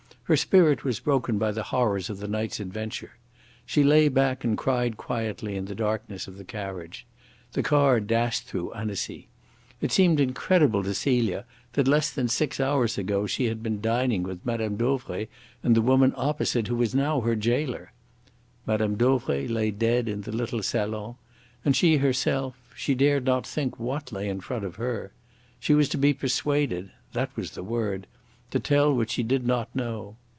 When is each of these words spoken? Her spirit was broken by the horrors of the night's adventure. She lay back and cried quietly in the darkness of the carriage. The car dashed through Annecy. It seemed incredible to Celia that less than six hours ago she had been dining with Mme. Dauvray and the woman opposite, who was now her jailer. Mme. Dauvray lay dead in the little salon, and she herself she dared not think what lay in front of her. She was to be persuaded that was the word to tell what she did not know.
Her 0.25 0.37
spirit 0.37 0.85
was 0.85 1.01
broken 1.01 1.37
by 1.37 1.51
the 1.51 1.61
horrors 1.75 2.09
of 2.09 2.19
the 2.19 2.27
night's 2.29 2.61
adventure. 2.61 3.17
She 3.65 3.83
lay 3.83 4.07
back 4.07 4.45
and 4.45 4.57
cried 4.57 4.95
quietly 4.95 5.57
in 5.57 5.65
the 5.65 5.75
darkness 5.75 6.25
of 6.25 6.37
the 6.37 6.45
carriage. 6.45 7.05
The 7.51 7.61
car 7.61 7.99
dashed 7.99 8.45
through 8.45 8.71
Annecy. 8.71 9.27
It 9.81 9.91
seemed 9.91 10.21
incredible 10.21 10.83
to 10.85 10.93
Celia 10.93 11.43
that 11.73 11.85
less 11.85 12.09
than 12.11 12.29
six 12.29 12.61
hours 12.61 12.97
ago 12.97 13.27
she 13.27 13.47
had 13.47 13.61
been 13.61 13.81
dining 13.81 14.23
with 14.23 14.45
Mme. 14.45 14.77
Dauvray 14.77 15.27
and 15.63 15.75
the 15.75 15.81
woman 15.81 16.13
opposite, 16.15 16.69
who 16.69 16.77
was 16.77 16.95
now 16.95 17.19
her 17.19 17.35
jailer. 17.35 17.91
Mme. 18.65 18.93
Dauvray 18.95 19.47
lay 19.49 19.69
dead 19.69 20.07
in 20.07 20.21
the 20.21 20.31
little 20.31 20.63
salon, 20.63 21.15
and 21.65 21.75
she 21.75 21.97
herself 21.97 22.55
she 22.73 22.95
dared 22.95 23.25
not 23.25 23.45
think 23.45 23.77
what 23.77 24.13
lay 24.13 24.29
in 24.29 24.39
front 24.39 24.63
of 24.63 24.75
her. 24.77 25.11
She 25.59 25.73
was 25.73 25.89
to 25.89 25.97
be 25.97 26.13
persuaded 26.13 26.89
that 27.11 27.35
was 27.35 27.51
the 27.51 27.63
word 27.63 28.07
to 28.51 28.59
tell 28.61 28.93
what 28.93 29.09
she 29.09 29.23
did 29.23 29.45
not 29.45 29.73
know. 29.75 30.15